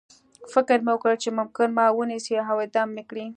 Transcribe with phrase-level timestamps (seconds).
[0.53, 3.25] فکر مې وکړ چې ممکن ما ونیسي او اعدام مې کړي